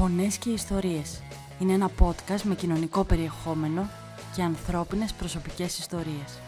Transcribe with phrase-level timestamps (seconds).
[0.00, 1.22] Φωνές και ιστορίες.
[1.60, 3.88] Είναι ένα podcast με κοινωνικό περιεχόμενο
[4.34, 6.40] και ανθρώπινες προσωπικές ιστορίες.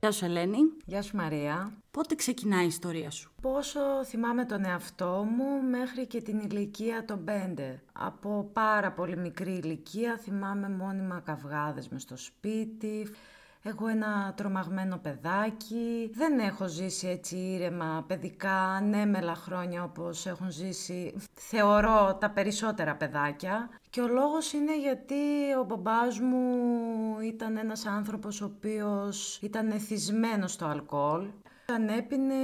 [0.00, 0.58] Γεια σου Ελένη.
[0.84, 1.72] Γεια σου Μαρία.
[1.90, 7.24] Πότε ξεκινάει η ιστορία σου; Πόσο θυμάμαι τον εαυτό μου μέχρι και την ηλικία των
[7.24, 7.82] πέντε.
[7.92, 13.08] Από πάρα πολύ μικρή ηλικία θυμάμαι μόνιμα καυγάδες μες στο σπίτι,
[13.66, 16.10] Έχω ένα τρομαγμένο παιδάκι.
[16.14, 23.68] Δεν έχω ζήσει έτσι ήρεμα παιδικά, ανέμελα χρόνια όπως έχουν ζήσει, θεωρώ, τα περισσότερα παιδάκια.
[23.90, 25.14] Και ο λόγος είναι γιατί
[25.60, 26.46] ο μπαμπάς μου
[27.20, 31.26] ήταν ένας άνθρωπος ο οποίος ήταν εθισμένος στο αλκοόλ.
[31.74, 32.34] Αν έπινε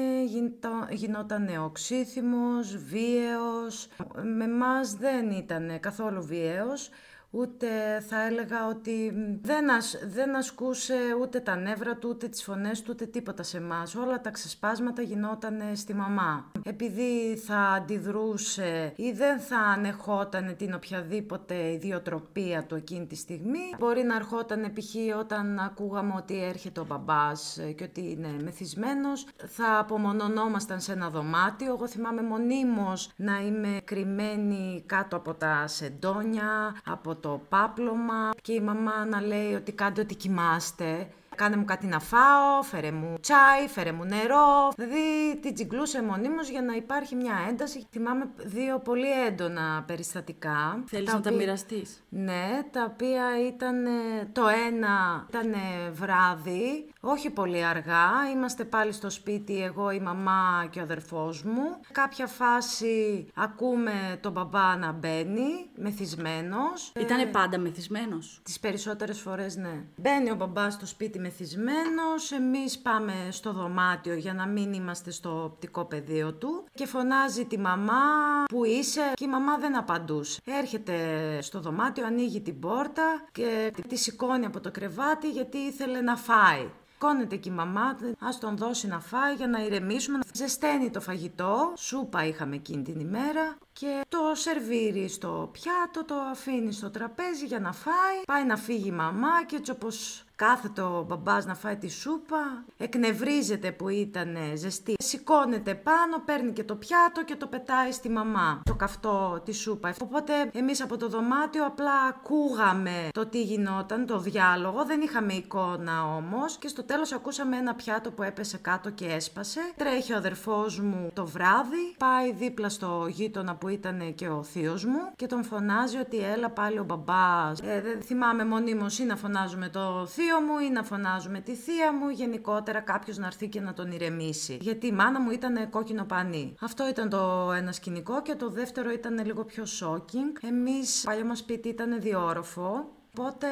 [0.91, 3.89] γινόταν οξύθυμος, βίαιος.
[4.37, 6.91] Με μας δεν ήταν καθόλου βίαιος
[7.31, 7.69] ούτε
[8.09, 9.13] θα έλεγα ότι
[9.43, 13.57] δεν, ας, δεν ασκούσε ούτε τα νεύρα του, ούτε τις φωνές του, ούτε τίποτα σε
[13.57, 13.95] εμάς.
[13.95, 16.51] Όλα τα ξεσπάσματα γινόταν στη μαμά.
[16.63, 24.03] Επειδή θα αντιδρούσε ή δεν θα ανεχόταν την οποιαδήποτε ιδιοτροπία του εκείνη τη στιγμή, μπορεί
[24.03, 25.19] να ερχόταν π.χ.
[25.19, 31.73] όταν ακούγαμε ότι έρχεται ο μπαμπάς και ότι είναι μεθυσμένος, θα απομονωνόμασταν σε ένα δωμάτιο.
[31.75, 38.61] Εγώ θυμάμαι μονίμως να είμαι κρυμμένη κάτω από τα σεντόνια, από το πάπλωμα και η
[38.61, 41.09] μαμά να λέει ότι κάντε ότι κοιμάστε
[41.41, 44.69] κάνε μου κάτι να φάω, φέρε μου τσάι, φέρε μου νερό.
[44.77, 47.87] Δηλαδή την τσιγκλούσε μονίμως για να υπάρχει μια ένταση.
[47.91, 50.83] Θυμάμαι δύο πολύ έντονα περιστατικά.
[50.87, 53.87] Θέλεις να τα μοιραστείς; Ναι, τα οποία ήταν
[54.33, 55.55] το ένα ήταν
[55.93, 58.09] βράδυ, όχι πολύ αργά.
[58.35, 61.81] Είμαστε πάλι στο σπίτι εγώ, η μαμά και ο αδερφός μου.
[61.93, 66.93] Κάποια φάση ακούμε τον μπαμπά να μπαίνει, μεθυσμένος.
[67.01, 69.85] Ήτανε πάντα μεθυσμένος; Τις περισσότερες φορές ναι.
[69.97, 75.45] Μπαίνει ο μπαμπάς στο σπίτι μεθυσμένος, εμείς πάμε στο δωμάτιο για να μην είμαστε στο
[75.45, 78.03] οπτικό πεδίο του και φωνάζει τη μαμά
[78.49, 80.41] που είσαι και η μαμά δεν απαντούσε.
[80.45, 80.97] Έρχεται
[81.43, 86.71] στο δωμάτιο, ανοίγει την πόρτα και τη σηκώνει από το κρεβάτι γιατί ήθελε να φάει.
[87.03, 90.19] Σηκώνεται και η μαμά, ας τον δώσει να φάει για να ηρεμήσουμε.
[90.35, 96.73] Ζεσταίνει το φαγητό, σούπα είχαμε εκείνη την ημέρα και το σερβίρει στο πιάτο, το αφήνει
[96.73, 98.25] στο τραπέζι για να φάει.
[98.27, 102.65] Πάει να φύγει η μαμά και έτσι όπως κάθεται ο μπαμπάς να φάει τη σούπα,
[102.77, 108.61] εκνευρίζεται που ήταν ζεστή, σηκώνεται πάνω, παίρνει και το πιάτο και το πετάει στη μαμά,
[108.65, 109.95] το καυτό τη σούπα.
[110.03, 116.15] Οπότε εμείς από το δωμάτιο απλά ακούγαμε το τι γινόταν, το διάλογο, δεν είχαμε εικόνα
[116.17, 119.61] όμως και στο τέλος ακούσαμε ένα πιάτο που έπεσε κάτω και έσπασε.
[119.77, 124.85] Τρέχει ο αδερφός μου το βράδυ, πάει δίπλα στο γείτονα που ήταν και ο θείος
[124.85, 127.61] μου και τον φωνάζει ότι έλα πάλι ο μπαμπάς.
[127.61, 131.93] Ε, δεν θυμάμαι μονίμως ή να φωνάζουμε το θείο μου ή να φωνάζουμε τη θεία
[131.93, 134.59] μου, γενικότερα κάποιος να έρθει και να τον ηρεμήσει.
[134.61, 136.55] Γιατί η μάνα μου ήταν κόκκινο πανί.
[136.61, 140.43] Αυτό ήταν το ένα σκηνικό και το δεύτερο ήταν λίγο πιο shocking.
[140.49, 143.47] Εμείς, παλιό μας σπίτι ήταν διόροφο Οπότε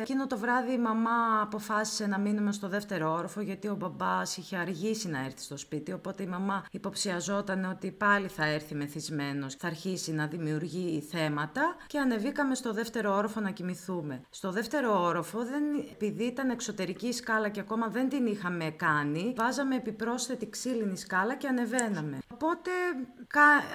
[0.00, 4.56] εκείνο το βράδυ η μαμά αποφάσισε να μείνουμε στο δεύτερο όροφο γιατί ο μπαμπάς είχε
[4.56, 9.66] αργήσει να έρθει στο σπίτι οπότε η μαμά υποψιαζόταν ότι πάλι θα έρθει μεθυσμένος, θα
[9.66, 14.20] αρχίσει να δημιουργεί θέματα και ανεβήκαμε στο δεύτερο όροφο να κοιμηθούμε.
[14.30, 19.76] Στο δεύτερο όροφο, δεν, επειδή ήταν εξωτερική σκάλα και ακόμα δεν την είχαμε κάνει, βάζαμε
[19.76, 22.18] επιπρόσθετη ξύλινη σκάλα και ανεβαίναμε.
[22.32, 22.70] Οπότε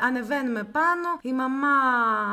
[0.03, 1.67] ανεβαίνουμε πάνω, η μαμά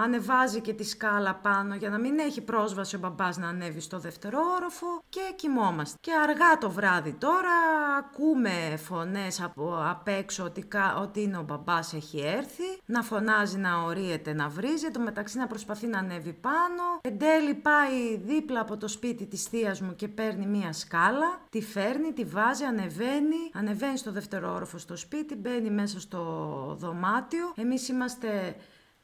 [0.03, 3.99] ανεβάζει και τη σκάλα πάνω για να μην έχει πρόσβαση ο μπαμπάς να ανέβει στο
[3.99, 5.99] δεύτερο όροφο και κοιμόμαστε.
[6.01, 7.55] Και αργά το βράδυ τώρα
[7.99, 10.69] ακούμε φωνές από απ' έξω ότι,
[11.01, 15.47] ότι είναι ο μπαμπάς έχει έρθει, να φωνάζει, να ορίεται, να βρίζει, το μεταξύ να
[15.47, 16.83] προσπαθεί να ανέβει πάνω.
[17.01, 21.63] Εν τέλει πάει δίπλα από το σπίτι της θείας μου και παίρνει μία σκάλα, τη
[21.63, 26.21] φέρνει, τη βάζει, ανεβαίνει, ανεβαίνει στο δεύτερο όροφο στο σπίτι, μπαίνει μέσα στο
[26.79, 27.53] δωμάτιο.
[27.57, 28.57] Εμείς είμαστε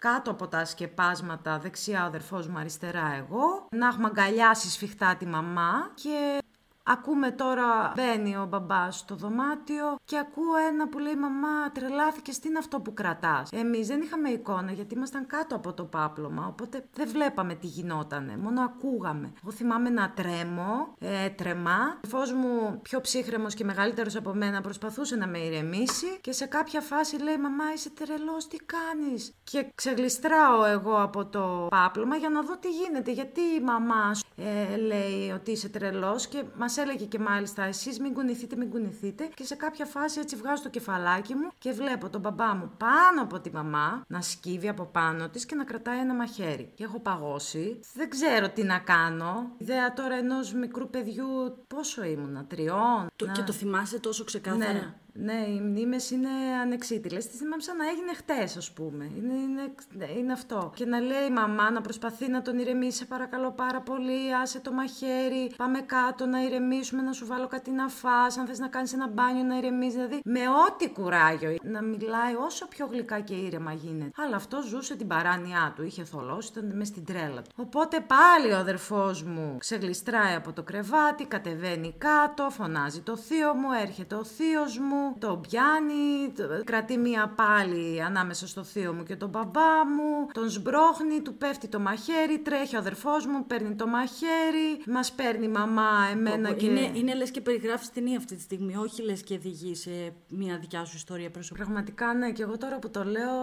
[0.02, 5.26] κάτω από τα σκεπάσματα, δεξιά ο αδερφός μου, αριστερά εγώ, να έχουμε αγκαλιάσει σφιχτά τη
[5.26, 6.38] μαμά και
[6.84, 12.48] Ακούμε τώρα, μπαίνει ο μπαμπάς στο δωμάτιο και ακούω ένα που λέει Μαμά, τρελάθηκε, τι
[12.48, 16.84] είναι αυτό που κρατάς; Εμείς δεν είχαμε εικόνα γιατί ήμασταν κάτω από το πάπλωμα, οπότε
[16.94, 19.32] δεν βλέπαμε τι γινότανε, μόνο ακούγαμε.
[19.42, 22.00] Εγώ θυμάμαι να τρέμω, έτρεμα.
[22.04, 26.46] Ο φω μου, πιο ψύχρεμος και μεγαλύτερος από μένα, προσπαθούσε να με ηρεμήσει και σε
[26.46, 32.28] κάποια φάση λέει Μαμά, είσαι τρελός, τι κάνεις; Και ξεγλιστράω εγώ από το πάπλωμα για
[32.28, 37.04] να δω τι γίνεται, γιατί η μαμά ε, λέει ότι είσαι τρελός και μας έλεγε
[37.04, 39.28] και μάλιστα, εσείς μην κουνηθείτε, μην κουνηθείτε.
[39.34, 43.22] Και σε κάποια φάση έτσι βγάζω το κεφαλάκι μου και βλέπω τον μπαμπά μου πάνω
[43.22, 46.72] από τη μαμά να σκύβει από πάνω της και να κρατάει ένα μαχαίρι.
[46.74, 47.80] Και έχω παγώσει.
[47.94, 49.50] Δεν ξέρω τι να κάνω.
[49.58, 51.26] Ιδέα τώρα ενός μικρού παιδιού,
[51.66, 53.06] πόσο ήμουνα, τριών.
[53.16, 56.28] Το, Και το θυμάσαι τόσο ξεκάθαρα; Ναι, Ναι, οι μνήμες είναι
[56.62, 57.26] ανεξίτηλες.
[57.26, 59.04] Τις θυμάμαι σαν να έγινε χτες, ας πούμε.
[59.16, 59.72] Είναι, είναι,
[60.18, 60.72] είναι αυτό.
[60.74, 64.72] Και να λέει η μαμά να προσπαθεί να τον ηρεμήσει, παρακαλώ πάρα πολύ, άσε το
[64.72, 68.92] μαχαίρι, πάμε κάτω να ηρεμήσουμε, να σου βάλω κάτι να φά, αν θες να κάνεις
[68.92, 69.94] ένα μπάνιο να ηρεμήσεις.
[69.94, 71.56] Δηλαδή, με ό,τι κουράγιο.
[71.62, 74.10] Να μιλάει όσο πιο γλυκά και ήρεμα γίνεται.
[74.16, 75.82] Αλλά αυτό ζούσε την παράνοιά του.
[75.84, 77.50] Είχε θολώσει, ήταν μες στην τρέλα του.
[77.56, 83.72] Οπότε πάλι ο αδερφός μου ξεγλιστράει από το κρεβάτι, κατεβαίνει κάτω, φωνάζει το θείο μου,
[83.82, 86.32] έρχεται ο θείος μου, το πιάνει,
[86.64, 91.68] κρατεί μία πάλι ανάμεσα στο θείο μου και τον μπαμπά μου, τον σμπρώχνει, του πέφτει
[91.68, 96.66] το μαχαίρι, τρέχει ο αδερφός μου, παίρνει το μαχαίρι, μας παίρνει η μαμά, εμένα και.
[96.66, 100.58] Είναι, είναι λες και περιγράφεις ταινία αυτή τη στιγμή, όχι λες και οδηγείς σε μία
[100.58, 101.64] δικιά σου ιστορία προσωπικά.
[101.64, 103.34] Πραγματικά ναι, και εγώ τώρα που το λέω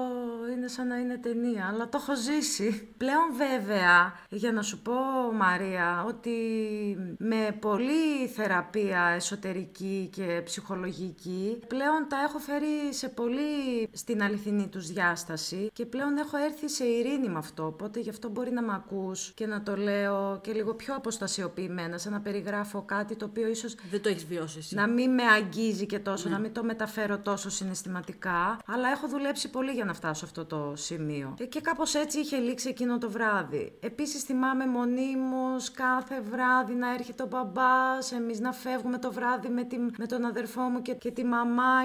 [0.56, 2.88] είναι σαν να είναι ταινία, αλλά το έχω ζήσει.
[2.98, 4.94] Πλέον βέβαια, για να σου πω
[5.34, 6.32] Μαρία, ότι
[7.18, 14.88] με πολλή θεραπεία εσωτερική και ψυχολογική, πλέον τα έχω φέρει σε πολύ στην αληθινή τους
[14.88, 18.74] διάσταση και πλέον έχω έρθει σε ειρήνη με αυτό, οπότε γι' αυτό μπορεί να με
[18.74, 23.48] ακούς και να το λέω και λίγο πιο αποστασιοποιημένα, σαν να περιγράφω κάτι το οποίο
[23.48, 23.76] ίσως...
[23.90, 24.76] Δεν το έχεις βιώσει εσύ.
[24.76, 26.36] Να μην με αγγίζει και τόσο, ναι.
[26.36, 30.46] να μην το μεταφέρω τόσο συναισθηματικά, αλλά έχω δουλέψει πολύ για να φτάσω σε αυτό
[30.46, 31.36] το σημείο.
[31.40, 33.78] Ε, και κάπως έτσι είχε λήξει εκείνο το βράδυ.
[33.80, 39.64] Επίσης θυμάμαι μονίμως κάθε βράδυ να έρχεται ο μπαμπάς, εμείς να φεύγουμε το βράδυ με,
[39.64, 41.39] τη, με τον αδερφό μου και, και τη μαμά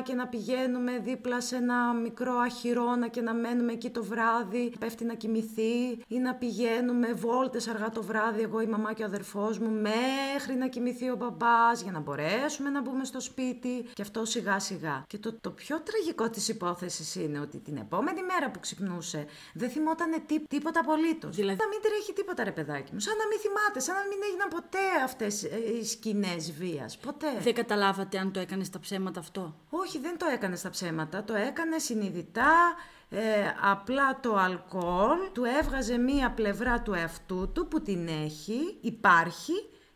[0.05, 5.05] και να πηγαίνουμε δίπλα σε ένα μικρό αχυρώνα και να μένουμε εκεί το βράδυ, πέφτει
[5.05, 9.59] να κοιμηθεί ή να πηγαίνουμε βόλτες αργά το βράδυ εγώ η μαμά και ο αδερφός
[9.59, 14.25] μου μέχρι να κοιμηθεί ο μπαμπάς για να μπορέσουμε να μπούμε στο σπίτι και αυτό
[14.25, 15.05] σιγά σιγά.
[15.07, 19.71] Και το, το πιο τραγικό της υπόθεσης είναι ότι την επόμενη μέρα που ξυπνούσε δεν
[19.71, 21.37] θυμόταν τί, τίποτα απολύτως.
[21.37, 23.01] Δηλαδή, να μην τρέχει τίποτα ρε παιδάκι μου.
[23.01, 26.97] Σαν να μην θυμάται, σαν να μην έγιναν ποτέ αυτές ε, οι σκηνές βίας.
[26.97, 27.33] Ποτέ.
[27.41, 29.44] Δεν καταλάβατε αν το έκανες στα ψέματα αυτό.
[29.71, 31.25] Όχι, δεν το έκανες στα ψέματα.
[31.25, 32.75] Το έκανε συνειδητά.
[33.09, 33.21] Ε,
[33.63, 39.53] απλά το αλκοόλ του έβγαζε μία πλευρά του εαυτού του που την έχει, υπάρχει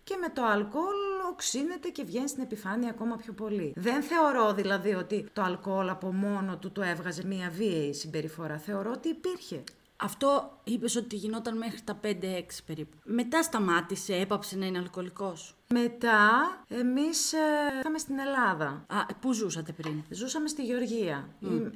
[0.08, 0.96] και με το αλκοόλ
[1.30, 3.72] οξύνεται και βγαίνει στην επιφάνεια ακόμα πιο πολύ.
[3.76, 8.58] Δεν θεωρώ δηλαδή ότι το αλκοόλ από μόνο του το έβγαζε μία βίαιη συμπεριφορά.
[8.58, 9.62] Θεωρώ ότι υπήρχε.
[10.00, 12.08] Αυτό είπες ότι γινόταν μέχρι τα 5-6
[12.66, 12.96] περίπου.
[13.04, 15.54] Μετά σταμάτησε, έπαψε να είναι αλκοολικός.
[15.68, 16.30] Μετά
[16.68, 17.38] εμείς ε,
[17.76, 18.84] ήρθαμε στην Ελλάδα.
[18.86, 21.28] Α, πού ζούσατε πριν; Ζούσαμε στη Γεωργία.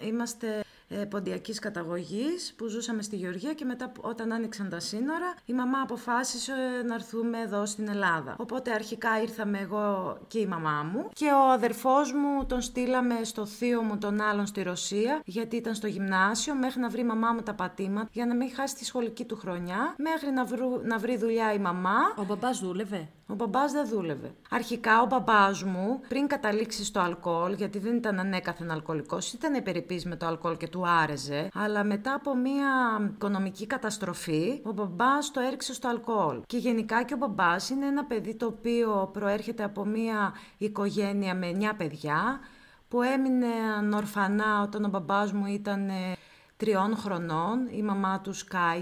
[0.03, 0.62] Είμαστε ε,
[1.09, 6.53] ποντιακής καταγωγής που ζούσαμε στη Γεωργία και μετά όταν άνοιξαν τα σύνορα η μαμά αποφάσισε
[6.87, 8.37] να έρθουμε εδώ στην Ελλάδα.
[8.39, 13.47] Οπότε αρχικά ήρθαμε εγώ και η μαμά μου και ο αδερφός μου τον στείλαμε στο
[13.47, 17.33] θείο μου τον άλλον στη Ρωσία γιατί ήταν στο γυμνάσιο μέχρι να βρει η μαμά
[17.33, 20.99] μου τα πατήματα για να μην χάσει τη σχολική του χρονιά μέχρι να, βρου, να
[20.99, 21.99] βρει δουλειά η μαμά.
[22.17, 24.35] Ο μπαμπάς δούλευε; Ο μπαμπάς δεν δούλευε.
[24.51, 30.05] Αρχικά ο μπαμπάς μου, πριν καταλήξει στο αλκοόλ, γιατί δεν ήταν ανέκαθεν αλκοολικός, ήταν υπερηπής
[30.05, 32.71] με το αλκοόλ και του άρεζε, αλλά μετά από μια
[33.15, 36.41] οικονομική καταστροφή, ο μπαμπάς το έριξε στο αλκοόλ.
[36.47, 41.53] Και γενικά και ο μπαμπάς είναι ένα παιδί το οποίο προέρχεται από μια οικογένεια με
[41.61, 42.41] 9 παιδιά,
[42.89, 43.47] που έμεινε
[43.95, 46.17] ορφανά όταν ο μπαμπάς μου ήταν ε,
[46.57, 47.69] τριών χρονών.
[47.71, 48.33] Η μαμά του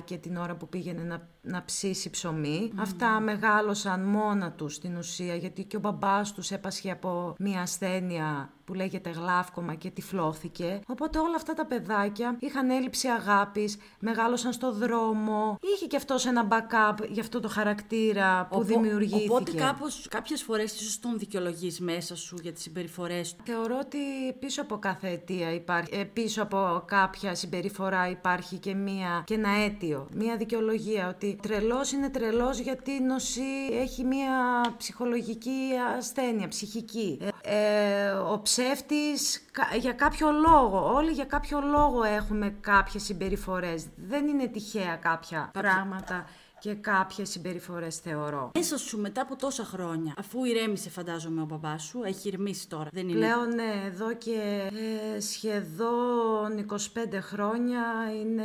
[0.05, 2.73] και την ώρα που πήγαινε να να ψήσει ψωμί.
[2.77, 8.51] Αυτά μεγάλωσαν μόνα τους στην ουσία γιατί και ο μπαμπάς τους έπασχε από μια ασθένεια
[8.71, 10.81] που λέγεται γλάφκομα και τυφλώθηκε.
[10.87, 15.59] Οπότε όλα αυτά τα παιδάκια είχαν έλλειψη αγάπης, μεγάλωσαν στο δρόμο.
[15.75, 19.31] Είχε και αυτός ένα backup για αυτό το χαρακτήρα που δημιουργήθηκε.
[19.31, 23.43] Οπότε κάπως, κάποιες φορές ίσως τον δικαιολογείς μέσα σου για τις συμπεριφορές του.
[23.47, 23.99] Θεωρώ ότι
[24.39, 29.51] πίσω από κάθε αιτία υπάρχει, ε, πίσω από κάποια συμπεριφορά υπάρχει και, μία, και ένα
[29.51, 34.31] αίτιο, μία δικαιολογία ότι τρελός είναι τρελός γιατί νοσεί, έχει μια
[34.77, 37.19] ψυχολογική ασθένεια, ψυχική.
[37.21, 39.45] Ε, ε, ο ψεύτης
[39.81, 43.87] για κάποιο λόγο, όλοι για κάποιο λόγο έχουμε κάποιες συμπεριφορές.
[43.97, 46.27] Δεν είναι τυχαία κάποια πράγματα
[46.61, 48.51] και κάποιες συμπεριφορές θεωρώ.
[48.55, 52.89] Μέσα σου μετά από τόσα χρόνια, αφού ηρέμησε φαντάζομαι ο μπαμπάς σου, έχει ηρεμήσει τώρα,
[52.93, 54.71] δεν είναι; Πλέον ναι, εδώ και
[55.17, 56.77] ε, σχεδόν 25
[57.21, 57.83] χρόνια
[58.21, 58.45] είναι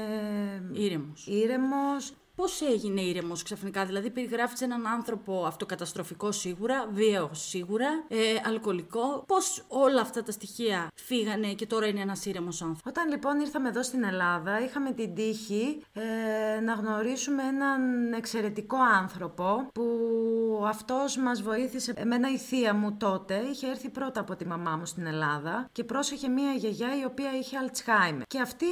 [0.71, 1.27] ήρεμος.
[1.27, 2.13] ήρεμος.
[2.35, 9.23] Πώς έγινε ήρεμος ξαφνικά, δηλαδή περιγράφεις έναν άνθρωπο αυτοκαταστροφικό σίγουρα, βίαιο σίγουρα, ε, αλκοολικό.
[9.27, 13.69] Πώς όλα αυτά τα στοιχεία φύγανε και τώρα είναι ένας ήρεμος άνθρωπος; Όταν λοιπόν ήρθαμε
[13.69, 19.85] εδώ στην Ελλάδα, είχαμε την τύχη ε, να γνωρίσουμε έναν εξαιρετικό άνθρωπο που
[20.67, 21.93] αυτός μας βοήθησε.
[21.95, 25.83] Εμένα η θεία μου τότε είχε έρθει πρώτα από τη μαμά μου στην Ελλάδα και
[25.83, 28.25] πρόσεχε μία γιαγιά η οποία είχε Αλτσχάιμερ.
[28.27, 28.65] Και αυτή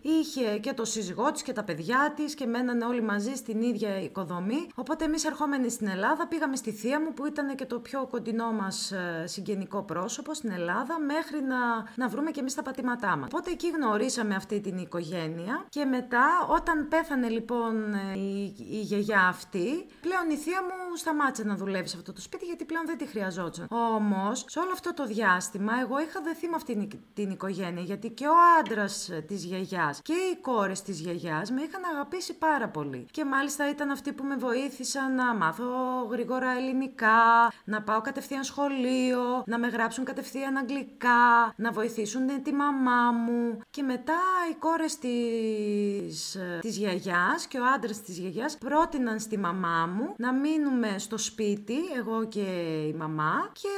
[0.00, 3.62] είχε και το σύζυγό της και τα παιδιά της και μένα μένανε όλοι μαζί στην
[3.62, 4.68] ίδια οικοδομή.
[4.74, 8.52] Οπότε εμείς ερχόμενοι στην Ελλάδα πήγαμε στη θεία μου που ήταν και το πιο κοντινό
[8.52, 11.58] μας ε, συγγενικό πρόσωπο στην Ελλάδα μέχρι να,
[11.94, 13.28] να βρούμε και εμείς τα πατήματά μας.
[13.32, 19.26] Οπότε εκεί γνωρίσαμε αυτή την οικογένεια και μετά όταν πέθανε λοιπόν ε, η, η γιαγιά
[19.26, 22.98] αυτή, πλέον η θεία μου σταμάτησε να δουλεύει σε αυτό το σπίτι γιατί πλέον δεν
[22.98, 23.66] τη χρειαζόταν.
[23.70, 28.26] Όμως, σε όλο αυτό το διάστημα, εγώ είχα δεθεί με αυτήν την οικογένεια γιατί και
[28.26, 33.06] ο άντρας της γιαγιάς και οι κόρες της γιαγιάς με είχαν αγαπήσει πάρα πολύ.
[33.10, 35.64] Και μάλιστα ήταν αυτοί που με βοήθησαν να μάθω
[36.10, 43.10] γρήγορα ελληνικά, να πάω κατευθείαν σχολείο, να με γράψουν κατευθείαν αγγλικά, να βοηθήσουν τη μαμά
[43.10, 43.58] μου.
[43.70, 44.18] Και μετά
[44.50, 50.32] οι κόρες της της γιαγιάς και ο άντρας της γιαγιάς πρότειναν στη μαμά μου να
[50.32, 52.46] μείνουμε στο σπίτι, εγώ και
[52.88, 53.68] η μαμά, και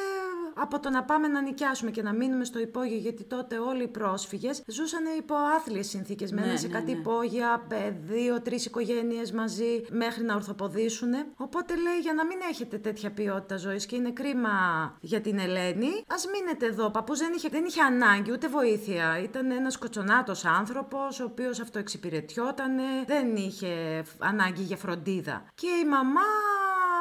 [0.54, 3.88] από το να πάμε να νοικιάσουμε και να μείνουμε στο υπόγειο, γιατί τότε όλοι οι
[3.88, 6.30] πρόσφυγες ζούσαν υπό άθλιες συνθήκες.
[6.30, 6.98] Ναι, μέναν σε ναι, κάτι ναι.
[6.98, 7.66] υπόγεια,
[8.02, 11.12] δύο-τρει οικογένειες μαζί, μέχρι να ορθοποδήσουν.
[11.36, 14.50] Οπότε λέει για να μην έχετε τέτοια ποιότητα ζωής και είναι κρίμα
[15.00, 16.84] για την Ελένη, ας μείνετε εδώ.
[16.84, 19.20] Ο παππούς δεν είχε, δεν είχε ανάγκη ούτε βοήθεια.
[19.22, 22.72] Ήταν ένας κοτσονάτος άνθρωπος, ο οποίος αυτοεξυπηρετιόταν,
[23.06, 25.44] δεν είχε ανάγκη για φροντίδα.
[25.54, 26.20] Και η μαμά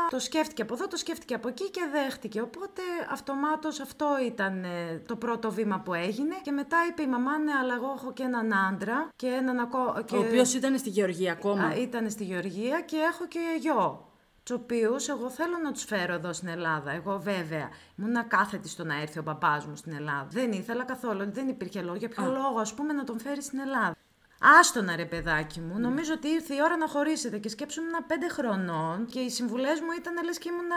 [0.09, 2.41] το σκέφτηκε από εδώ, το σκέφτηκε από εκεί και δέχτηκε.
[2.41, 6.35] Οπότε αυτομάτως αυτό ήταν ε, το πρώτο βήμα που έγινε.
[6.41, 10.03] Και μετά είπε η μαμά, ναι, αλλά εγώ έχω και έναν άντρα και έναν ακόμα.
[10.13, 11.63] Ο οποίος ήταν στη Γεωργία ακόμα.
[11.63, 14.09] Α, ήταν στη Γεωργία και έχω και γιο
[14.43, 16.91] τους οποίους εγώ θέλω να τους φέρω εδώ στην Ελλάδα.
[16.91, 20.27] Εγώ βέβαια ήμουν ακάθετη στο να έρθει ο παπάς μου στην Ελλάδα.
[20.29, 21.95] Δεν ήθελα καθόλου, δεν υπήρχε λόγο.
[21.95, 23.95] Για ποιο λόγο, ας πούμε, να τον φέρει στην Ελλάδα.
[24.41, 28.11] Άστονα ρε παιδάκι μου, νομίζω ότι ήρθε η ώρα να χωρίσετε και σκέψου ήμουν 5
[28.31, 30.75] χρονών και οι συμβουλές μου ήταν λες και ήμουνα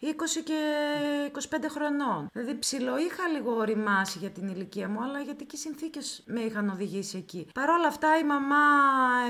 [0.00, 0.06] 20
[0.44, 0.60] και
[1.50, 2.28] 25 χρονών.
[2.32, 6.40] Δηλαδή ψηλό είχα λίγο οριμάσει για την ηλικία μου, αλλά γιατί και οι συνθήκες με
[6.40, 7.48] είχαν οδηγήσει εκεί.
[7.54, 8.56] Παρ' όλα αυτά η μαμά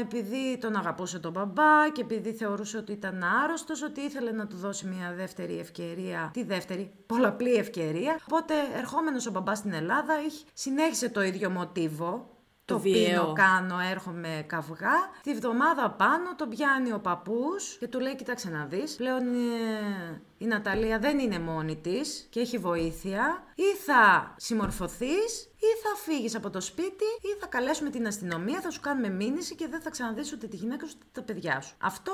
[0.01, 4.57] επειδή τον αγαπούσε τον μπαμπά και επειδή θεωρούσε ότι ήταν άρρωστος, ότι ήθελε να του
[4.57, 8.21] δώσει μια δεύτερη ευκαιρία, τη δεύτερη πολλαπλή ευκαιρία.
[8.25, 10.15] Οπότε ερχόμενος ο μπαμπάς στην Ελλάδα
[10.53, 12.32] συνέχισε το ίδιο μοτίβο
[12.73, 15.11] το, το πίνω, κάνω, έρχομαι καυγά.
[15.23, 18.95] Τη βδομάδα πάνω τον πιάνει ο παππούς και του λέει: Κοίταξε να δεις.
[18.97, 23.45] Πλέον ε, η Ναταλία δεν είναι μόνη της και έχει βοήθεια.
[23.55, 28.71] Ή θα συμμορφωθείς, ή θα φύγεις από το σπίτι, ή θα καλέσουμε την αστυνομία, θα
[28.71, 31.75] σου κάνουμε μήνυση και δεν θα ξαναδείς ούτε τη γυναίκα σου ούτε τα παιδιά σου.
[31.79, 32.13] Αυτό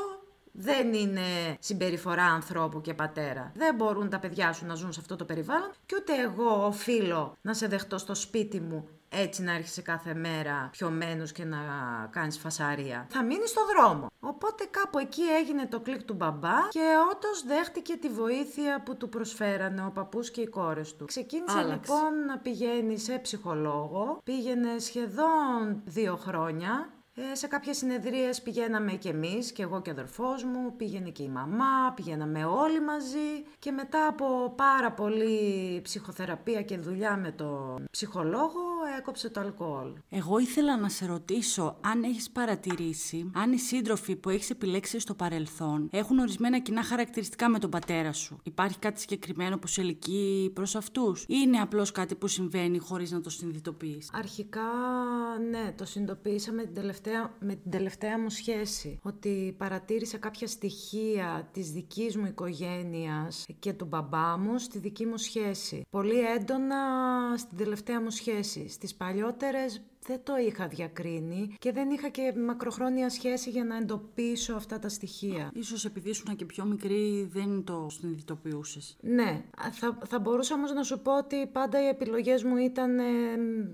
[0.53, 3.53] δεν είναι συμπεριφορά ανθρώπου και πατέρα.
[3.55, 7.37] Δεν μπορούν τα παιδιά σου να ζουν σε αυτό το περιβάλλον και ούτε εγώ οφείλω
[7.43, 11.59] να σε δεχτώ στο σπίτι μου έτσι να έρχεσαι κάθε μέρα πιωμένος και να
[12.11, 13.07] κάνεις φασαρία.
[13.09, 14.07] Θα μείνεις στο δρόμο.
[14.21, 19.09] Οπότε κάπου εκεί έγινε το κλικ του μπαμπά και όντως δέχτηκε τη βοήθεια που του
[19.09, 21.05] προσφέρανε ο παππούς και οι κόρες του.
[21.05, 24.21] Ξεκίνησε λοιπόν να πηγαίνει σε ψυχολόγο.
[24.25, 26.93] Πήγαινε σχεδόν δύο χρόνια
[27.33, 31.23] ε, σε κάποιες συνεδρίες πηγαίναμε και εμείς, και εγώ και ο αδερφός μου, πήγαινε και
[31.23, 37.85] η μαμά, πηγαίναμε όλοι μαζί και μετά από πάρα πολύ ψυχοθεραπεία και δουλειά με τον
[37.91, 38.61] ψυχολόγο
[38.99, 39.93] έκοψε το αλκοόλ.
[40.09, 45.15] Εγώ ήθελα να σε ρωτήσω αν έχεις παρατηρήσει αν οι σύντροφοι που έχεις επιλέξει στο
[45.15, 48.39] παρελθόν έχουν ορισμένα κοινά χαρακτηριστικά με τον πατέρα σου.
[48.43, 53.11] Υπάρχει κάτι συγκεκριμένο που σε ελκύει προς αυτούς; Ή είναι απλώς κάτι που συμβαίνει χωρίς
[53.11, 54.61] να το συνειδητοποιείς; Αρχικά
[55.51, 58.99] ναι, το συνειδητοποίησα την τελευταία με την τελευταία μου σχέση.
[59.03, 65.17] Ότι παρατήρησα κάποια στοιχεία της δικής μου οικογένειας και του μπαμπά μου στη δική μου
[65.17, 65.87] σχέση.
[65.91, 66.77] Πολύ έντονα
[67.37, 68.69] στην τελευταία μου σχέση.
[68.79, 74.55] Στις παλιότερες δεν το είχα διακρίνει και δεν είχα και μακροχρόνια σχέση για να εντοπίσω
[74.55, 75.51] αυτά τα στοιχεία.
[75.55, 78.97] Ίσως επειδή ήσουν και πιο μικρή δεν το συνειδητοποιούσες.
[79.01, 82.99] Ναι, θα, θα μπορούσα όμως να σου πω ότι πάντα οι επιλογές μου ήταν,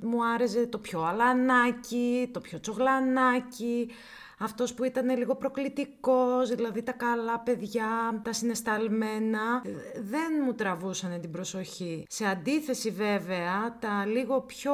[0.03, 3.89] μου άρεσε το πιο αλανάκι, το πιο τσογλανάκι,
[4.39, 9.63] αυτός που ήταν λίγο προκλητικός, δηλαδή τα καλά παιδιά, τα συνεσταλμένα,
[10.03, 12.07] δεν μου τραβούσαν την προσοχή.
[12.09, 14.73] Σε αντίθεση βέβαια, τα λίγο πιο,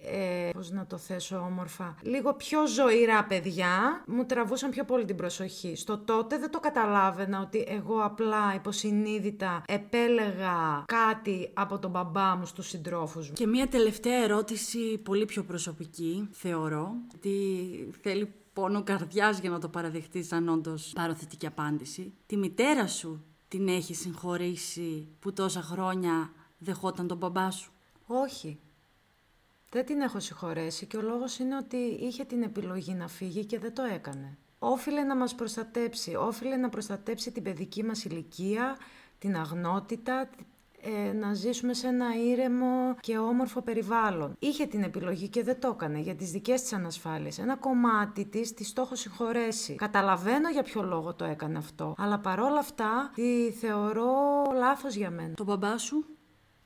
[0.00, 5.16] ε, πώς να το θέσω όμορφα, λίγο πιο ζωηρά παιδιά μου τραβούσαν πιο πολύ την
[5.16, 5.76] προσοχή.
[5.76, 12.46] Στο τότε δεν το καταλάβαινα ότι εγώ απλά υποσυνείδητα επέλεγα κάτι από τον μπαμπά μου
[12.46, 13.34] στους συντρόφους μου.
[13.34, 17.30] Και μία τελευταία ερώτηση πολύ πιο προσωπική, θεωρώ, ότι
[18.02, 22.14] θέλει πόνο καρδιάς για να το παραδεχτείς αν όντως πάρω θετική απάντηση.
[22.26, 27.72] Τη μητέρα σου την έχει συγχωρήσει που τόσα χρόνια δεχόταν τον μπαμπά σου;
[28.06, 28.60] Όχι.
[29.70, 33.58] Δεν την έχω συγχωρέσει και ο λόγος είναι ότι είχε την επιλογή να φύγει και
[33.58, 34.38] δεν το έκανε.
[34.58, 38.76] Όφιλε να μας προστατέψει, όφιλε να προστατέψει την παιδική μας ηλικία,
[39.18, 40.30] την αγνότητα,
[40.82, 44.36] ε, να ζήσουμε σε ένα ήρεμο και όμορφο περιβάλλον.
[44.38, 47.38] Είχε την επιλογή και δεν το έκανε για τις δικές της ανασφάλειες.
[47.38, 49.74] Ένα κομμάτι της τη το έχω συγχωρέσει.
[49.74, 54.12] Καταλαβαίνω για ποιο λόγο το έκανε αυτό, αλλά παρόλα αυτά τη θεωρώ
[54.54, 55.34] λάθος για μένα.
[55.34, 56.04] Το μπαμπά σου;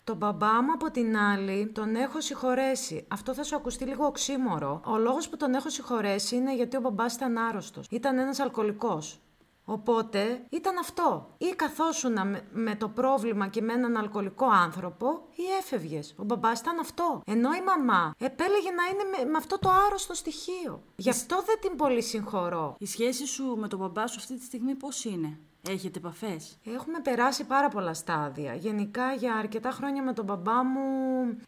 [0.04, 3.04] Τον μπαμπά μου από την άλλη τον έχω συγχωρέσει.
[3.08, 4.80] Αυτό θα σου ακουστεί λίγο οξύμορο.
[4.84, 7.86] Ο λόγος που τον έχω συγχωρέσει είναι γιατί ο μπαμπάς ήταν άρρωστος.
[7.90, 9.20] Ήταν ένας αλκοολικός.
[9.64, 11.34] Οπότε ήταν αυτό.
[11.38, 16.14] Ή καθόσουν με, με το πρόβλημα και με έναν αλκοολικό άνθρωπο ή έφευγες.
[16.18, 17.22] Ο μπαμπάς ήταν αυτό.
[17.26, 20.82] Ενώ η μαμά επέλεγε να είναι με, με αυτό το άρρωστο στοιχείο.
[20.96, 22.74] Γι' αυτό δεν την πολύ συγχωρώ.
[22.78, 25.38] Η σχέση σου με τον μπαμπά σου αυτή τη στιγμή πώς είναι;
[25.68, 28.54] Έχετε επαφές; Έχουμε περάσει πάρα πολλά στάδια.
[28.54, 30.80] Γενικά για αρκετά χρόνια με τον μπαμπά μου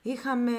[0.03, 0.51] είχαμε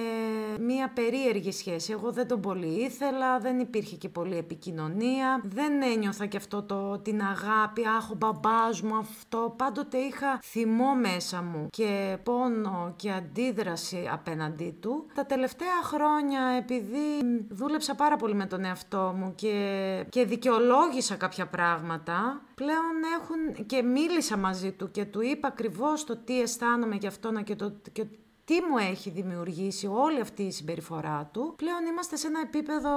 [0.60, 1.92] μία περίεργη σχέση.
[1.92, 5.42] Εγώ δεν τον πολύ ήθελα, δεν υπήρχε και πολύ επικοινωνία.
[5.44, 9.54] Δεν ένιωθα και αυτό το, την αγάπη, αχ ο μπαμπάς μου αυτό.
[9.58, 15.06] Πάντοτε είχα θυμό μέσα μου και πόνο και αντίδραση απέναντί του.
[15.14, 21.48] Τα τελευταία χρόνια επειδή δούλεψα πάρα πολύ με τον εαυτό μου και, και δικαιολόγησα κάποια
[21.48, 27.10] πράγματα, πλέον έχουν και μίλησα μαζί του και του είπα ακριβώς το τι αισθάνομαι για
[27.10, 28.06] αυτόν και, το, και
[28.46, 32.90] τι μου έχει δημιουργήσει όλη αυτή η συμπεριφορά του, πλέον είμαστε σε ένα επίπεδο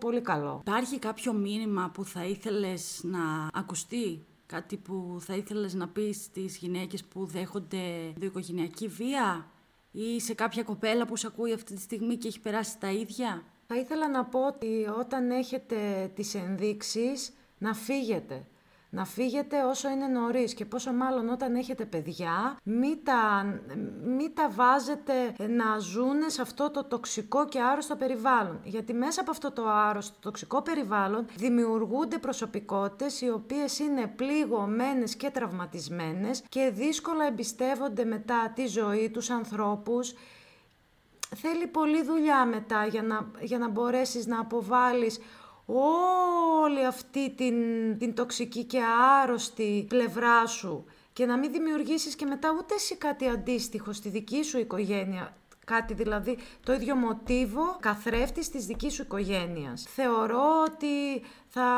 [0.00, 0.58] πολύ καλό.
[0.60, 6.56] Υπάρχει κάποιο μήνυμα που θα ήθελες να ακουστεί; Κάτι που θα ήθελες να πεις στις
[6.56, 9.46] γυναίκες που δέχονται δικογενειακή βία
[9.92, 13.42] ή σε κάποια κοπέλα που σε ακούει αυτή τη στιγμή και έχει περάσει τα ίδια;
[13.66, 18.46] Θα ήθελα να πω ότι όταν έχετε τις ενδείξεις να φύγετε
[18.90, 23.44] να φύγετε όσο είναι νωρίς και πόσο μάλλον όταν έχετε παιδιά, μην τα,
[24.04, 25.12] μη τα βάζετε
[25.48, 28.60] να ζουν σε αυτό το τοξικό και άρρωστο περιβάλλον.
[28.64, 35.30] Γιατί μέσα από αυτό το άρρωστο τοξικό περιβάλλον δημιουργούνται προσωπικότητες οι οποίες είναι πληγωμένες και
[35.30, 40.14] τραυματισμένες και δύσκολα εμπιστεύονται μετά τη ζωή τους ανθρώπους
[41.36, 45.18] θέλει πολλή δουλειά μετά για να, για να μπορέσεις να αποβάλεις
[45.74, 47.54] όλη αυτή την,
[47.98, 48.80] την τοξική και
[49.22, 54.42] άρρωστη πλευρά σου και να μην δημιουργήσεις και μετά ούτε εσύ κάτι αντίστοιχο στη δική
[54.42, 55.36] σου οικογένεια.
[55.64, 59.86] Κάτι δηλαδή το ίδιο μοτίβο καθρέφτης της δικής σου οικογένειας.
[59.88, 61.70] Θεωρώ ότι θα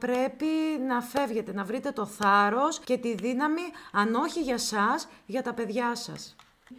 [0.00, 0.46] πρέπει
[0.86, 5.54] να φεύγετε, να βρείτε το θάρρος και τη δύναμη, αν όχι για σας, για τα
[5.54, 6.36] παιδιά σας.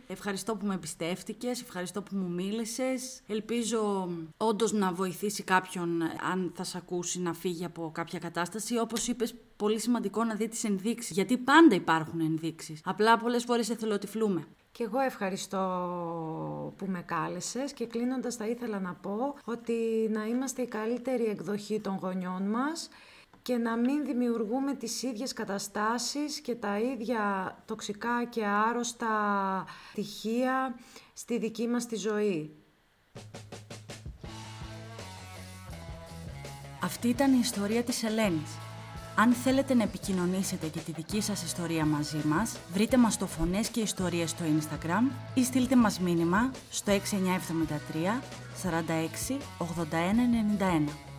[0.07, 3.21] Ευχαριστώ που με εμπιστεύτηκες, ευχαριστώ που μου μίλησες.
[3.27, 6.01] Ελπίζω όντως να βοηθήσει κάποιον,
[6.31, 8.77] αν θα σε ακούσει, να φύγει από κάποια κατάσταση.
[8.79, 12.81] Όπως είπες, πολύ σημαντικό να δει τις ενδείξεις, γιατί πάντα υπάρχουν ενδείξεις.
[12.83, 14.47] Απλά πολλές φορές εθελοτυφλούμε.
[14.71, 15.59] Και εγώ ευχαριστώ
[16.77, 19.73] που με κάλεσες και κλείνοντας θα ήθελα να πω ότι
[20.11, 22.89] να είμαστε η καλύτερη εκδοχή των γονιών μας
[23.43, 29.07] και να μην δημιουργούμε τις ίδιες καταστάσεις και τα ίδια τοξικά και άρρωστα
[29.91, 30.75] στοιχεία
[31.13, 32.55] στη δική μας τη ζωή.
[36.83, 38.57] Αυτή ήταν η ιστορία της Ελένης.
[39.15, 43.67] Αν θέλετε να επικοινωνήσετε και τη δική σας ιστορία μαζί μας, βρείτε μας στο Φωνές
[43.69, 48.21] και Ιστορίες στο Instagram ή στείλτε μας μήνυμα στο 6973
[48.63, 49.67] 46 81
[50.59, 51.12] 91.